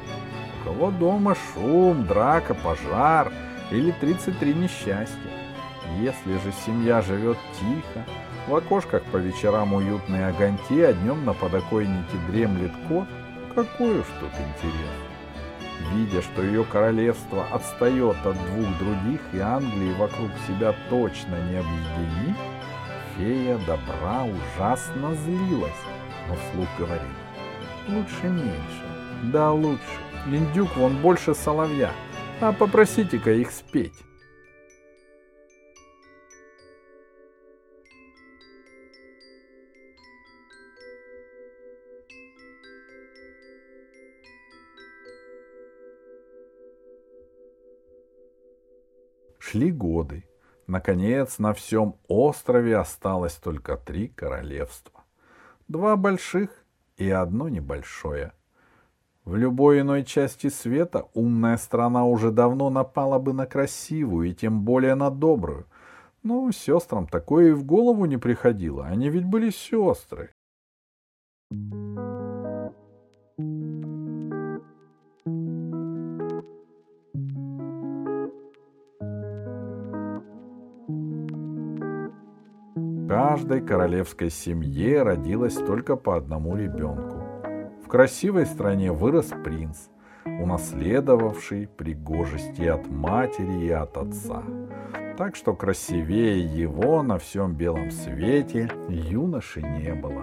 У 0.60 0.68
кого 0.68 0.90
дома 0.90 1.34
шум, 1.34 2.06
драка, 2.06 2.54
пожар 2.54 3.32
или 3.70 3.92
33 3.92 4.54
несчастья? 4.54 5.16
Если 6.00 6.32
же 6.32 6.52
семья 6.66 7.00
живет 7.00 7.38
тихо, 7.58 8.04
в 8.48 8.54
окошках 8.54 9.02
по 9.04 9.16
вечерам 9.16 9.74
уютные 9.74 10.26
огоньки, 10.26 10.80
а 10.80 10.92
днем 10.92 11.24
на 11.24 11.32
подоконнике 11.32 12.16
дремлет 12.28 12.72
кот, 12.88 13.08
какой 13.54 14.00
уж 14.00 14.06
тут 14.20 14.30
интерес. 14.32 15.05
Видя, 15.92 16.22
что 16.22 16.42
ее 16.42 16.64
королевство 16.64 17.46
отстает 17.52 18.16
от 18.24 18.36
двух 18.46 18.78
других 18.78 19.20
и 19.32 19.38
Англии 19.38 19.92
вокруг 19.94 20.30
себя 20.46 20.74
точно 20.90 21.36
не 21.50 21.56
объединит, 21.56 22.36
фея 23.16 23.58
добра 23.66 24.24
ужасно 24.24 25.14
злилась 25.14 25.72
но 26.28 26.34
вслух 26.34 26.68
говорил. 26.78 27.08
Лучше 27.88 28.28
меньше. 28.28 29.30
Да, 29.32 29.52
лучше. 29.52 29.82
Линдюк 30.26 30.76
вон 30.76 30.96
больше 31.00 31.34
соловья. 31.34 31.92
А 32.40 32.52
попросите-ка 32.52 33.32
их 33.32 33.50
спеть. 33.50 34.05
Шли 49.56 49.72
годы. 49.72 50.24
Наконец, 50.66 51.38
на 51.38 51.54
всем 51.54 51.96
острове 52.08 52.76
осталось 52.76 53.36
только 53.36 53.78
три 53.78 54.08
королевства. 54.08 55.04
Два 55.66 55.96
больших 55.96 56.50
и 56.98 57.08
одно 57.08 57.48
небольшое. 57.48 58.32
В 59.24 59.34
любой 59.34 59.80
иной 59.80 60.04
части 60.04 60.50
света 60.50 61.06
умная 61.14 61.56
страна 61.56 62.04
уже 62.04 62.32
давно 62.32 62.68
напала 62.68 63.18
бы 63.18 63.32
на 63.32 63.46
красивую 63.46 64.28
и 64.28 64.34
тем 64.34 64.60
более 64.60 64.94
на 64.94 65.08
добрую. 65.08 65.64
Но 66.22 66.52
сестрам 66.52 67.06
такое 67.06 67.48
и 67.48 67.52
в 67.52 67.64
голову 67.64 68.04
не 68.04 68.18
приходило. 68.18 68.84
Они 68.84 69.08
ведь 69.08 69.24
были 69.24 69.48
сестры. 69.48 70.34
Каждой 83.08 83.60
королевской 83.60 84.30
семье 84.30 85.02
родилось 85.02 85.54
только 85.54 85.96
по 85.96 86.16
одному 86.16 86.56
ребенку. 86.56 87.22
В 87.84 87.88
красивой 87.88 88.46
стране 88.46 88.90
вырос 88.90 89.32
принц, 89.44 89.88
унаследовавший 90.24 91.68
пригожести 91.68 92.64
от 92.64 92.88
матери 92.88 93.66
и 93.66 93.70
от 93.70 93.96
отца. 93.96 94.42
Так 95.16 95.36
что 95.36 95.54
красивее 95.54 96.44
его 96.44 97.02
на 97.02 97.18
всем 97.18 97.54
белом 97.54 97.90
свете 97.90 98.70
юноши 98.88 99.62
не 99.62 99.94
было. 99.94 100.22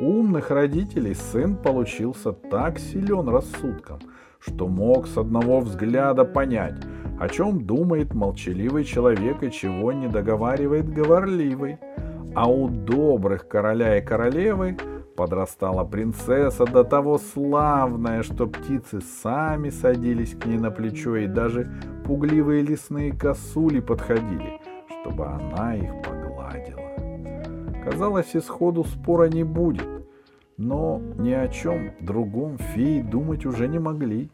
Умных 0.00 0.50
родителей 0.50 1.14
сын 1.14 1.56
получился 1.56 2.32
так 2.32 2.78
силен 2.78 3.28
рассудком, 3.28 4.00
что 4.38 4.68
мог 4.68 5.08
с 5.08 5.16
одного 5.16 5.60
взгляда 5.60 6.24
понять, 6.24 6.76
о 7.18 7.28
чем 7.28 7.64
думает 7.66 8.14
молчаливый 8.14 8.84
человек 8.84 9.42
и 9.42 9.50
чего 9.50 9.92
не 9.92 10.06
договаривает 10.06 10.88
говорливый. 10.92 11.78
А 12.34 12.48
у 12.48 12.68
добрых 12.68 13.48
короля 13.48 13.98
и 13.98 14.00
королевы 14.00 14.76
подрастала 15.16 15.84
принцесса 15.84 16.64
до 16.64 16.84
того 16.84 17.18
славная, 17.18 18.22
что 18.22 18.46
птицы 18.46 19.00
сами 19.00 19.70
садились 19.70 20.34
к 20.34 20.46
ней 20.46 20.58
на 20.58 20.70
плечо, 20.70 21.16
и 21.16 21.26
даже 21.26 21.68
пугливые 22.04 22.62
лесные 22.62 23.12
косули 23.12 23.80
подходили, 23.80 24.60
чтобы 25.00 25.26
она 25.26 25.74
их 25.74 25.90
погладила. 26.04 27.82
Казалось, 27.84 28.36
исходу 28.36 28.84
спора 28.84 29.28
не 29.28 29.42
будет, 29.42 29.88
но 30.56 31.00
ни 31.18 31.32
о 31.32 31.48
чем 31.48 31.92
другом 32.00 32.58
феи 32.58 33.00
думать 33.02 33.46
уже 33.46 33.66
не 33.66 33.78
могли. 33.78 34.30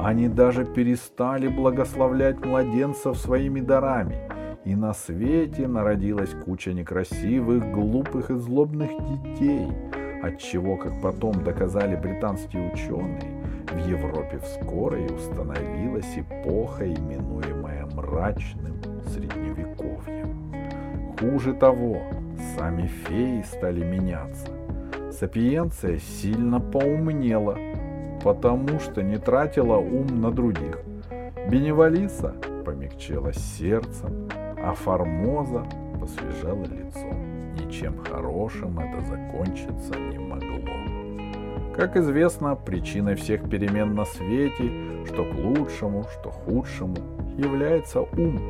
Они 0.00 0.28
даже 0.28 0.64
перестали 0.64 1.48
благословлять 1.48 2.44
младенцев 2.44 3.18
своими 3.18 3.60
дарами— 3.60 4.30
и 4.64 4.74
на 4.74 4.94
свете 4.94 5.66
народилась 5.66 6.34
куча 6.44 6.72
некрасивых, 6.72 7.72
глупых 7.72 8.30
и 8.30 8.34
злобных 8.34 8.90
детей, 8.90 9.68
отчего, 10.22 10.76
как 10.76 11.00
потом 11.02 11.42
доказали 11.42 11.96
британские 11.96 12.72
ученые, 12.72 13.42
в 13.72 13.88
Европе 13.88 14.38
вскоре 14.38 15.06
установилась 15.06 16.16
эпоха, 16.16 16.86
именуемая 16.86 17.86
мрачным 17.86 18.76
средневековьем. 19.08 20.52
Хуже 21.18 21.54
того, 21.54 21.98
сами 22.56 22.86
феи 22.86 23.42
стали 23.42 23.84
меняться. 23.84 24.48
Сапиенция 25.10 25.98
сильно 25.98 26.60
поумнела, 26.60 27.56
потому 28.22 28.78
что 28.80 29.02
не 29.02 29.18
тратила 29.18 29.76
ум 29.76 30.20
на 30.20 30.30
других. 30.30 30.80
Беневалиса 31.48 32.34
помягчела 32.64 33.32
сердцем, 33.32 34.28
а 34.62 34.74
Формоза 34.74 35.64
посвежало 36.00 36.64
лицо. 36.64 37.08
Ничем 37.58 37.98
хорошим 37.98 38.78
это 38.78 39.00
закончиться 39.02 39.98
не 39.98 40.18
могло. 40.18 40.62
Как 41.76 41.96
известно, 41.96 42.54
причиной 42.54 43.14
всех 43.14 43.48
перемен 43.48 43.94
на 43.94 44.04
свете, 44.04 44.70
что 45.06 45.24
к 45.24 45.34
лучшему, 45.34 46.04
что 46.04 46.30
худшему, 46.30 46.96
является 47.36 48.02
ум. 48.02 48.40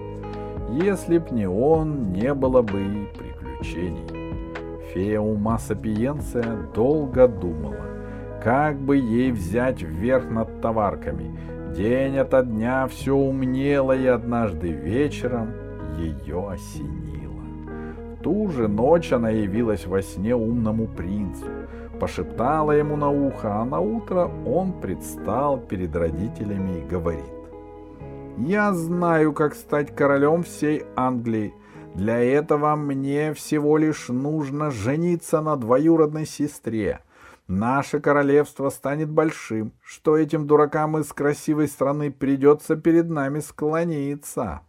Если 0.70 1.18
б 1.18 1.27
не 1.31 1.48
он, 1.48 2.12
не 2.12 2.35
было 2.35 2.62
бы 2.62 2.81
и 2.81 3.07
приключений. 3.16 4.33
Фея 4.92 5.20
ума 5.20 5.59
Сапиенция 5.59 6.57
долго 6.75 7.29
думала, 7.29 7.87
как 8.42 8.77
бы 8.77 8.96
ей 8.96 9.31
взять 9.31 9.83
вверх 9.83 10.29
над 10.29 10.61
товарками. 10.61 11.31
День 11.75 12.18
ото 12.18 12.42
дня 12.42 12.87
все 12.88 13.14
умнело, 13.14 13.92
и 13.96 14.07
однажды 14.07 14.68
вечером 14.68 15.62
ее 15.98 16.48
осенило. 16.50 17.42
В 18.18 18.22
ту 18.22 18.48
же 18.50 18.68
ночь 18.68 19.12
она 19.12 19.31
явилась 19.31 19.87
во 19.87 20.02
сне 20.02 20.35
умному 20.35 20.87
принцу, 20.87 21.46
пошептала 22.00 22.72
ему 22.72 22.96
на 22.96 23.11
ухо, 23.11 23.61
а 23.61 23.64
на 23.64 23.81
утро 23.81 24.31
он 24.46 24.81
предстал 24.81 25.59
перед 25.59 25.94
родителями 25.94 26.81
и 26.81 26.88
говорит. 26.88 27.24
«Я 28.38 28.72
знаю, 28.72 29.33
как 29.33 29.55
стать 29.55 29.94
королем 29.94 30.42
всей 30.42 30.85
Англии. 30.96 31.55
Для 31.94 32.18
этого 32.18 32.74
мне 32.76 33.35
всего 33.35 33.76
лишь 33.76 34.09
нужно 34.09 34.70
жениться 34.70 35.40
на 35.42 35.57
двоюродной 35.57 36.26
сестре. 36.26 37.00
Наше 37.48 38.00
королевство 38.00 38.70
станет 38.70 39.11
большим, 39.11 39.72
что 39.83 40.16
этим 40.16 40.46
дуракам 40.46 40.96
из 40.98 41.12
красивой 41.12 41.68
страны 41.68 42.11
придется 42.11 42.76
перед 42.76 43.11
нами 43.11 43.40
склониться». 43.40 44.62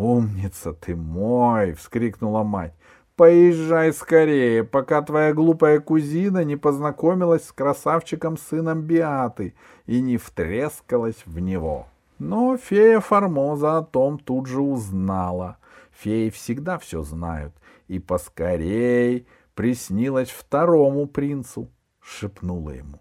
«Умница 0.00 0.72
ты 0.72 0.96
мой!»— 0.96 1.72
вскрикнула 1.74 2.42
мать. 2.42 2.72
Поезжай 3.16 3.92
скорее, 3.92 4.64
пока 4.64 5.02
твоя 5.02 5.34
глупая 5.34 5.78
кузина 5.78 6.42
не 6.42 6.56
познакомилась 6.56 7.44
с 7.44 7.52
красавчиком 7.52 8.38
сыном 8.38 8.80
Биаты 8.80 9.52
и 9.84 10.00
не 10.00 10.16
втрескалась 10.16 11.22
в 11.26 11.38
него. 11.38 11.86
Но 12.18 12.56
фея 12.56 13.00
Формоза 13.00 13.76
о 13.76 13.82
том 13.82 14.18
тут 14.18 14.46
же 14.46 14.62
узнала. 14.62 15.58
Феи 15.90 16.30
всегда 16.30 16.78
все 16.78 17.02
знают. 17.02 17.52
И 17.86 17.98
поскорей 17.98 19.26
приснилась 19.54 20.30
второму 20.30 21.04
принцу, 21.04 21.68
шепнула 22.00 22.70
ему. 22.70 23.00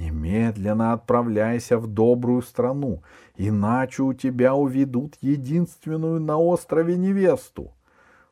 Немедленно 0.00 0.94
отправляйся 0.94 1.76
в 1.76 1.86
добрую 1.86 2.40
страну, 2.40 3.02
иначе 3.36 4.02
у 4.02 4.14
тебя 4.14 4.54
уведут 4.54 5.18
единственную 5.20 6.22
на 6.22 6.38
острове 6.38 6.96
невесту. 6.96 7.74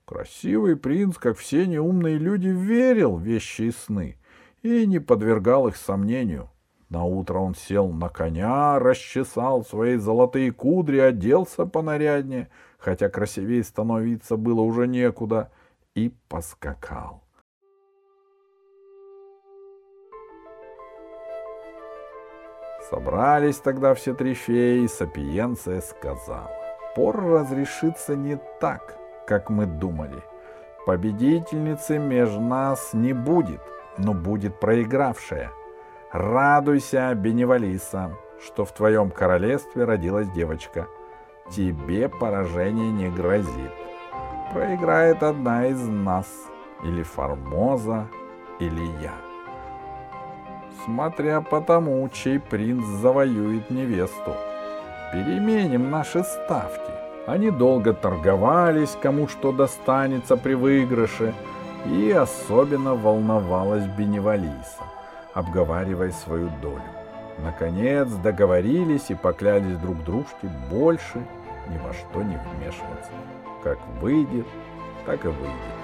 Красивый 0.06 0.76
принц, 0.76 1.18
как 1.18 1.36
все 1.36 1.66
неумные 1.66 2.16
люди, 2.16 2.48
верил 2.48 3.16
в 3.16 3.22
вещи 3.22 3.62
и 3.62 3.70
сны 3.70 4.16
и 4.62 4.86
не 4.86 4.98
подвергал 4.98 5.68
их 5.68 5.76
сомнению. 5.76 6.48
На 6.88 7.04
утро 7.04 7.38
он 7.38 7.54
сел 7.54 7.90
на 7.90 8.08
коня, 8.08 8.78
расчесал 8.78 9.62
свои 9.62 9.96
золотые 9.96 10.52
кудри, 10.52 11.00
оделся 11.00 11.66
понаряднее, 11.66 12.48
хотя 12.78 13.10
красивее 13.10 13.62
становиться 13.62 14.38
было 14.38 14.62
уже 14.62 14.86
некуда, 14.86 15.50
и 15.94 16.14
поскакал. 16.28 17.27
Собрались 22.90 23.58
тогда 23.58 23.92
все 23.92 24.14
три 24.14 24.32
и 24.32 24.88
Сапиенция 24.88 25.82
сказала, 25.82 26.50
пора 26.96 27.40
разрешиться 27.40 28.16
не 28.16 28.38
так, 28.60 28.96
как 29.26 29.50
мы 29.50 29.66
думали. 29.66 30.22
Победительницы 30.86 31.98
между 31.98 32.40
нас 32.40 32.94
не 32.94 33.12
будет, 33.12 33.60
но 33.98 34.14
будет 34.14 34.58
проигравшая. 34.58 35.50
Радуйся, 36.12 37.14
Беневалиса, 37.14 38.16
что 38.40 38.64
в 38.64 38.72
твоем 38.72 39.10
королевстве 39.10 39.84
родилась 39.84 40.30
девочка. 40.30 40.86
Тебе 41.50 42.08
поражение 42.08 42.90
не 42.90 43.10
грозит. 43.10 43.72
Проиграет 44.54 45.22
одна 45.22 45.66
из 45.66 45.86
нас, 45.86 46.26
или 46.82 47.02
Формоза, 47.02 48.08
или 48.58 48.84
я. 49.02 49.27
Смотря 50.88 51.42
по 51.42 51.60
тому, 51.60 52.08
чей 52.08 52.38
принц 52.38 52.82
завоюет 52.82 53.68
невесту. 53.68 54.34
Переменим 55.12 55.90
наши 55.90 56.24
ставки. 56.24 56.90
Они 57.26 57.50
долго 57.50 57.92
торговались, 57.92 58.96
кому 59.02 59.28
что 59.28 59.52
достанется 59.52 60.38
при 60.38 60.54
выигрыше, 60.54 61.34
и 61.84 62.10
особенно 62.10 62.94
волновалась 62.94 63.84
Беневалиса, 63.98 64.82
обговаривая 65.34 66.10
свою 66.10 66.48
долю. 66.62 66.80
Наконец 67.36 68.08
договорились 68.08 69.10
и 69.10 69.14
поклялись 69.14 69.76
друг 69.76 70.02
дружке 70.04 70.48
больше 70.70 71.18
ни 71.68 71.76
во 71.76 71.92
что 71.92 72.22
не 72.22 72.40
вмешиваться. 72.56 73.12
Как 73.62 73.78
выйдет, 74.00 74.46
так 75.04 75.22
и 75.22 75.28
выйдет. 75.28 75.77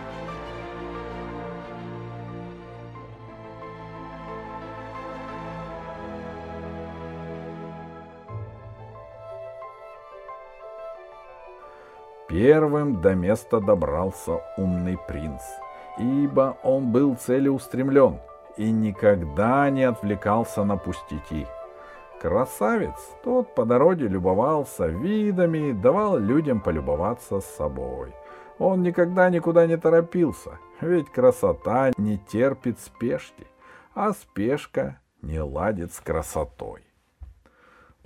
Первым 12.34 13.00
до 13.00 13.14
места 13.14 13.60
добрался 13.60 14.40
умный 14.56 14.98
принц, 14.98 15.40
ибо 15.98 16.58
он 16.64 16.90
был 16.90 17.14
целеустремлен 17.14 18.18
и 18.56 18.72
никогда 18.72 19.70
не 19.70 19.84
отвлекался 19.84 20.64
на 20.64 20.76
пустяки. 20.76 21.46
Красавец, 22.20 22.96
тот 23.22 23.54
по 23.54 23.64
дороге 23.64 24.08
любовался 24.08 24.88
видами, 24.88 25.70
давал 25.70 26.18
людям 26.18 26.60
полюбоваться 26.60 27.38
собой. 27.38 28.12
Он 28.58 28.82
никогда 28.82 29.30
никуда 29.30 29.68
не 29.68 29.76
торопился, 29.76 30.58
ведь 30.80 31.12
красота 31.12 31.92
не 31.98 32.18
терпит 32.18 32.80
спешки, 32.80 33.46
а 33.94 34.12
спешка 34.12 34.98
не 35.22 35.38
ладит 35.38 35.92
с 35.92 36.00
красотой. 36.00 36.82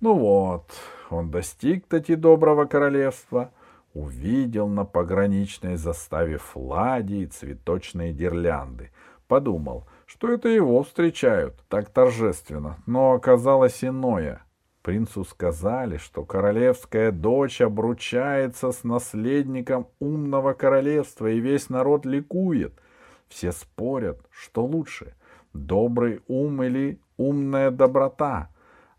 Ну 0.03 0.13
вот, 0.13 0.71
он 1.09 1.31
достиг 1.31 1.87
таки 1.87 2.15
доброго 2.15 2.67
королевства— 2.67 3.53
увидел 3.99 4.69
на 4.69 4.85
пограничной 4.85 5.77
заставе 5.77 6.39
флаги 6.39 7.23
и 7.23 7.27
цветочные 7.27 8.13
гирлянды. 8.13 8.93
Подумал, 9.27 9.89
что 10.07 10.33
это 10.33 10.49
его 10.49 10.85
встречают 10.85 11.65
так 11.69 11.91
торжественно, 11.91 12.79
но 12.87 13.13
оказалось 13.13 13.83
иное. 13.83 14.43
Принцу 14.83 15.25
сказали, 15.25 15.97
что 15.97 16.25
королевская 16.25 17.11
дочь 17.11 17.61
обручается 17.61 18.71
с 18.71 18.85
наследником 18.85 19.89
умного 19.99 20.53
королевства, 20.53 21.27
и 21.27 21.41
весь 21.41 21.69
народ 21.69 22.07
ликует. 22.07 22.81
Все 23.27 23.51
спорят, 23.51 24.21
что 24.31 24.65
лучше— 24.65 25.15
добрый 25.53 26.23
ум 26.29 26.63
или 26.63 27.01
умная 27.17 27.73
доброта. 27.73 28.49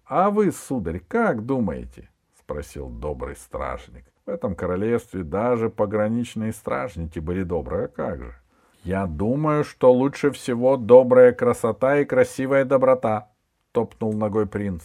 А 0.03 0.29
вы, 0.29 0.51
сударь, 0.51 0.99
как 0.99 1.45
думаете?— 1.45 2.09
спросил 2.39 2.89
добрый 2.89 3.37
стражник. 3.37 4.08
В 4.29 4.31
этом 4.31 4.53
королевстве 4.53 5.23
даже 5.23 5.71
пограничные 5.71 6.53
стражники 6.53 7.17
были 7.17 7.41
добрые, 7.41 7.85
а 7.85 7.87
как 7.87 8.21
же? 8.21 8.35
Я 8.83 9.07
думаю, 9.07 9.63
что 9.63 9.91
лучше 9.91 10.29
всего 10.29 10.77
добрая 10.77 11.31
красота 11.31 11.97
и 11.97 12.05
красивая 12.05 12.63
доброта, 12.63 13.31
топнул 13.71 14.13
ногой 14.13 14.45
принц. 14.45 14.83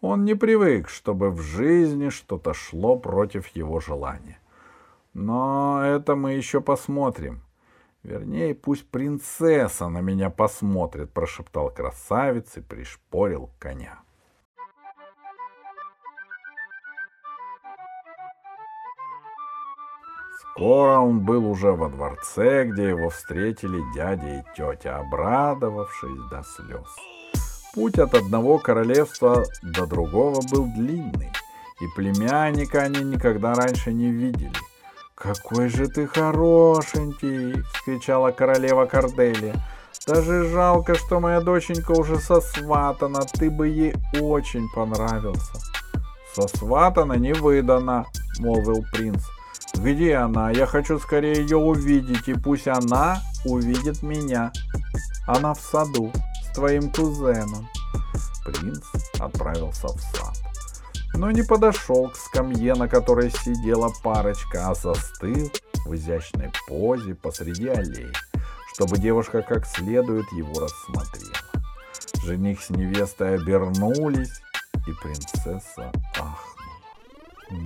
Он 0.00 0.24
не 0.24 0.36
привык, 0.36 0.88
чтобы 0.88 1.32
в 1.32 1.40
жизни 1.40 2.10
что-то 2.10 2.54
шло 2.54 2.96
против 2.96 3.48
его 3.48 3.80
желания. 3.80 4.38
Но 5.14 5.82
это 5.84 6.14
мы 6.14 6.34
еще 6.34 6.60
посмотрим. 6.60 7.42
Вернее, 8.04 8.54
пусть 8.54 8.88
принцесса 8.88 9.88
на 9.88 10.00
меня 10.00 10.30
посмотрит, 10.30 11.12
прошептал 11.12 11.70
красавец 11.70 12.56
и 12.56 12.60
пришпорил 12.60 13.50
коня. 13.58 14.03
Скоро 20.56 20.98
он 21.00 21.18
был 21.18 21.50
уже 21.50 21.72
во 21.72 21.88
дворце, 21.88 22.64
где 22.64 22.90
его 22.90 23.10
встретили 23.10 23.82
дядя 23.92 24.38
и 24.38 24.42
тетя, 24.56 24.98
обрадовавшись 24.98 26.30
до 26.30 26.44
слез. 26.44 26.86
Путь 27.74 27.98
от 27.98 28.14
одного 28.14 28.58
королевства 28.58 29.42
до 29.62 29.84
другого 29.84 30.40
был 30.52 30.66
длинный, 30.66 31.32
и 31.80 31.88
племянника 31.96 32.82
они 32.82 33.02
никогда 33.02 33.54
раньше 33.54 33.92
не 33.92 34.12
видели. 34.12 34.52
«Какой 35.16 35.68
же 35.70 35.88
ты 35.88 36.06
хорошенький!»— 36.06 37.60
вскричала 37.74 38.30
королева 38.30 38.86
Корделия. 38.86 39.56
«Даже 40.06 40.48
жалко, 40.50 40.94
что 40.94 41.18
моя 41.18 41.40
доченька 41.40 41.90
уже 41.90 42.20
сосватана, 42.20 43.22
ты 43.22 43.50
бы 43.50 43.66
ей 43.66 43.94
очень 44.20 44.68
понравился». 44.72 45.58
«Сосватана 46.32 47.14
не 47.14 47.32
выдана»,— 47.32 48.06
молвил 48.38 48.84
принц. 48.92 49.24
Где 49.74 50.16
она? 50.16 50.50
Я 50.50 50.66
хочу 50.66 50.98
скорее 50.98 51.42
ее 51.42 51.56
увидеть, 51.56 52.28
и 52.28 52.34
пусть 52.34 52.68
она 52.68 53.20
увидит 53.44 54.02
меня. 54.02 54.52
Она 55.26 55.54
в 55.54 55.60
саду, 55.60 56.12
твоим 56.54 56.90
кузеном. 56.90 57.68
Принц 58.44 58.82
отправился 59.18 59.88
в 59.88 60.00
сад, 60.00 60.36
но 61.14 61.30
не 61.30 61.42
подошел 61.42 62.10
к 62.10 62.16
скамье, 62.16 62.74
на 62.74 62.88
которой 62.88 63.30
сидела 63.30 63.90
парочка, 64.02 64.68
а 64.68 64.74
застыл 64.74 65.50
в 65.86 65.94
изящной 65.94 66.50
позе 66.68 67.14
посреди 67.14 67.68
аллеи, 67.68 68.12
чтобы 68.74 68.98
девушка 68.98 69.42
как 69.42 69.66
следует 69.66 70.30
его 70.32 70.60
рассмотрела. 70.60 71.34
Жених 72.24 72.62
с 72.62 72.70
невестой 72.70 73.36
обернулись, 73.36 74.40
и 74.86 74.92
принцесса 75.02 75.92
ахнула. 76.18 76.54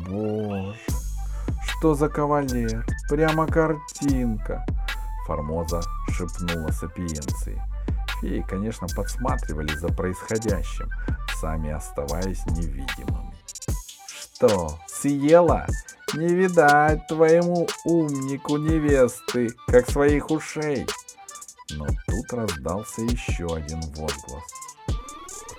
Боже, 0.06 0.78
что 1.68 1.94
за 1.94 2.08
кавалер? 2.08 2.84
Прямо 3.08 3.46
картинка. 3.46 4.64
Формоза 5.26 5.80
шепнула 6.10 6.70
сапиенции. 6.70 7.62
Феи, 8.20 8.44
конечно, 8.48 8.86
подсматривали 8.96 9.72
за 9.76 9.88
происходящим, 9.88 10.90
сами 11.40 11.70
оставаясь 11.70 12.44
невидимыми. 12.46 13.32
Что, 14.08 14.78
съела? 14.88 15.66
Не 16.14 16.28
видать 16.28 17.06
твоему 17.06 17.68
умнику 17.84 18.56
невесты, 18.56 19.50
как 19.66 19.88
своих 19.88 20.30
ушей. 20.30 20.86
Но 21.70 21.86
тут 22.06 22.32
раздался 22.32 23.02
еще 23.02 23.46
один 23.54 23.80
возглас. 23.96 24.44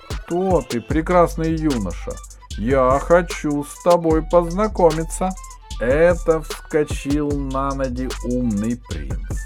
Кто 0.08 0.60
ты, 0.62 0.80
прекрасный 0.80 1.54
юноша? 1.54 2.12
Я 2.58 2.98
хочу 2.98 3.64
с 3.64 3.82
тобой 3.82 4.22
познакомиться. 4.22 5.30
Это 5.80 6.42
вскочил 6.42 7.30
на 7.30 7.74
ноги 7.74 8.06
умный 8.24 8.78
принц. 8.90 9.40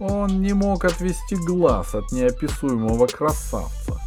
Он 0.00 0.42
не 0.42 0.52
мог 0.52 0.84
отвести 0.84 1.36
глаз 1.36 1.94
от 1.94 2.10
неописуемого 2.10 3.06
красавца. 3.06 4.00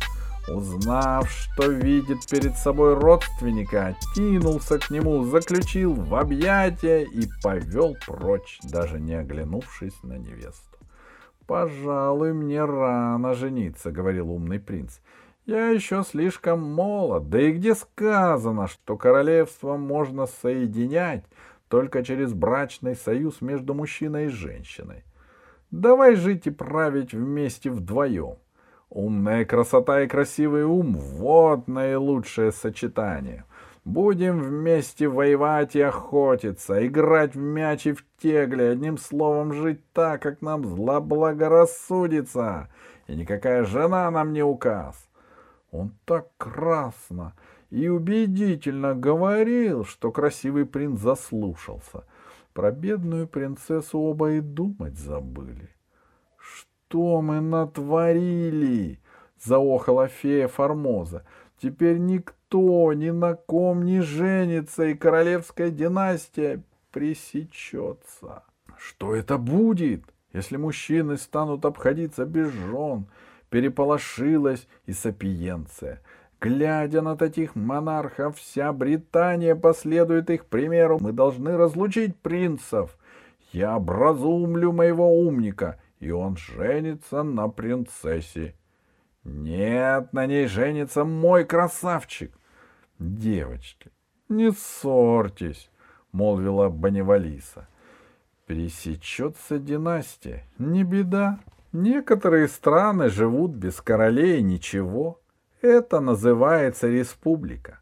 Узнав, 0.49 1.31
что 1.31 1.71
видит 1.71 2.27
перед 2.29 2.57
собой 2.57 2.95
родственника, 2.95 3.95
кинулся 4.13 4.77
к 4.77 4.89
нему, 4.89 5.23
заключил 5.23 5.93
в 5.93 6.15
объятия 6.15 7.03
и 7.03 7.29
повел 7.41 7.95
прочь, 8.05 8.59
даже 8.63 8.99
не 8.99 9.13
оглянувшись 9.13 10.03
на 10.03 10.17
невесту. 10.17 10.77
«Пожалуй, 11.47 12.33
мне 12.33 12.63
рано 12.65 13.35
жениться»,— 13.35 13.91
говорил 13.91 14.31
умный 14.31 14.59
принц. 14.59 14.99
«Я 15.45 15.69
еще 15.69 16.03
слишком 16.03 16.61
молод, 16.61 17.29
да 17.29 17.41
и 17.41 17.51
где 17.51 17.73
сказано, 17.73 18.67
что 18.67 18.95
королевство 18.95 19.75
можно 19.75 20.27
соединять 20.27 21.23
только 21.67 22.03
через 22.03 22.33
брачный 22.33 22.95
союз 22.95 23.41
между 23.41 23.73
мужчиной 23.73 24.25
и 24.25 24.29
женщиной? 24.29 25.03
Давай 25.71 26.15
жить 26.15 26.45
и 26.47 26.51
править 26.51 27.13
вместе 27.13 27.71
вдвоем. 27.71 28.35
Умная 28.89 29.45
красота 29.45 30.01
и 30.01 30.07
красивый 30.07 30.65
ум— 30.65 30.95
вот 30.97 31.69
наилучшее 31.69 32.51
сочетание. 32.51 33.45
Будем 33.85 34.41
вместе 34.41 35.07
воевать 35.07 35.75
и 35.75 35.81
охотиться, 35.81 36.85
играть 36.85 37.35
в 37.35 37.39
мяч 37.39 37.87
и 37.87 37.93
в 37.93 38.03
тегли, 38.21 38.65
одним 38.65 38.97
словом, 38.97 39.53
жить 39.53 39.79
так, 39.93 40.21
как 40.21 40.41
нам 40.41 40.65
заблагорассудится, 40.65 42.67
и 43.07 43.15
никакая 43.15 43.63
жена 43.63 44.11
нам 44.11 44.33
не 44.33 44.43
указ. 44.43 45.07
Он 45.71 45.93
так 46.05 46.27
красно 46.37 47.33
и 47.69 47.87
убедительно 47.87 48.93
говорил, 48.93 49.85
что 49.85 50.11
красивый 50.11 50.65
принц 50.65 50.99
заслушался. 50.99 52.03
Про 52.53 52.71
бедную 52.71 53.27
принцессу 53.27 53.97
оба 53.99 54.33
и 54.33 54.41
думать 54.41 54.97
забыли. 54.97 55.69
«Что 56.37 57.21
мы 57.21 57.39
натворили?»— 57.39 58.99
заохала 59.41 60.09
фея 60.09 60.49
Формоза. 60.49 61.23
«Теперь 61.61 61.99
никто 61.99 62.91
ни 62.91 63.11
на 63.11 63.35
ком 63.35 63.85
не 63.85 64.01
женится, 64.01 64.87
и 64.87 64.95
королевская 64.95 65.69
династия 65.69 66.61
пресечется. 66.91 68.43
Что 68.77 69.15
это 69.15 69.37
будет, 69.37 70.03
если 70.33 70.57
мужчины 70.57 71.15
станут 71.15 71.63
обходиться 71.63 72.25
без 72.25 72.51
жен?» 72.51 73.07
Переполошилась 73.51 74.65
и 74.85 74.93
сапиенция. 74.93 76.01
Глядя 76.39 77.01
на 77.01 77.17
таких 77.17 77.53
монархов, 77.53 78.37
вся 78.37 78.71
Британия 78.71 79.55
последует 79.55 80.29
их 80.29 80.45
примеру. 80.45 80.99
Мы 81.01 81.11
должны 81.11 81.57
разлучить 81.57 82.15
принцев. 82.15 82.97
Я 83.51 83.75
образумлю 83.75 84.71
моего 84.71 85.21
умника, 85.21 85.81
и 85.99 86.11
он 86.11 86.37
женится 86.37 87.23
на 87.23 87.49
принцессе. 87.49 88.55
Нет, 89.25 90.13
на 90.13 90.25
ней 90.27 90.47
женится 90.47 91.03
мой 91.03 91.43
красавчик. 91.43 92.31
Девочки, 92.99 93.91
не 94.29 94.53
ссорьтесь, 94.53 95.69
молвила 96.13 96.69
Баневалиса. 96.69 97.67
Пересечется 98.45 99.59
династия, 99.59 100.45
не 100.57 100.85
беда. 100.85 101.39
Некоторые 101.73 102.49
страны 102.49 103.09
живут 103.09 103.51
без 103.51 103.79
королей 103.79 104.41
ничего. 104.41 105.21
Это 105.61 106.01
называется 106.01 106.89
республика. 106.89 107.79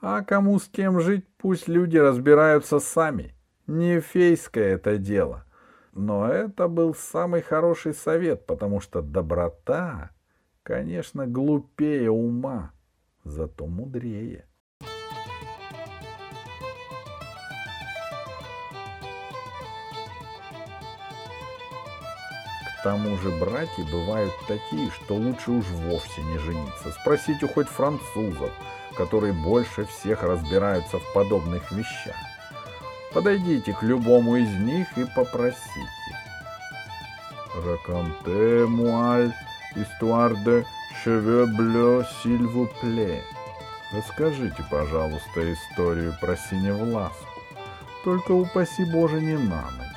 А 0.00 0.22
кому 0.22 0.58
с 0.58 0.66
кем 0.66 1.00
жить, 1.00 1.26
пусть 1.36 1.68
люди 1.68 1.96
разбираются 1.96 2.80
сами. 2.80 3.34
Не 3.68 4.00
фейское 4.00 4.74
это 4.74 4.98
дело. 4.98 5.44
Но 5.92 6.28
это 6.28 6.66
был 6.66 6.94
самый 6.94 7.42
хороший 7.42 7.94
совет, 7.94 8.44
потому 8.46 8.80
что 8.80 9.02
доброта, 9.02 10.10
конечно, 10.64 11.26
глупее 11.26 12.10
ума, 12.10 12.72
зато 13.24 13.66
мудрее. 13.66 14.47
Тому 22.88 23.18
же 23.18 23.28
братья 23.28 23.84
бывают 23.92 24.32
такие, 24.46 24.90
что 24.90 25.14
лучше 25.14 25.50
уж 25.50 25.66
вовсе 25.66 26.22
не 26.22 26.38
жениться. 26.38 26.90
Спросите 26.98 27.46
хоть 27.46 27.68
французов, 27.68 28.50
которые 28.96 29.34
больше 29.34 29.84
всех 29.84 30.22
разбираются 30.22 30.98
в 30.98 31.12
подобных 31.12 31.70
вещах. 31.70 32.16
Подойдите 33.12 33.74
к 33.74 33.82
любому 33.82 34.36
из 34.36 34.48
них 34.60 34.86
и 34.96 35.04
попросите. 35.14 35.58
De 40.44 40.64
cheveux 41.04 41.46
bleus, 41.46 42.06
s'il 42.22 42.46
vous 42.46 42.68
plaît. 42.80 43.22
Расскажите, 43.92 44.64
пожалуйста, 44.70 45.52
историю 45.52 46.14
про 46.22 46.38
синевласку. 46.38 47.42
Только 48.02 48.32
упаси 48.32 48.84
Боже 48.84 49.20
не 49.20 49.36
на 49.36 49.70
ночь, 49.72 49.87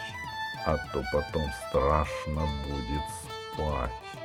а 0.66 0.78
то 0.94 1.04
потом 1.12 1.50
страшно 1.68 2.42
будет 2.68 3.04
спать. 3.54 4.21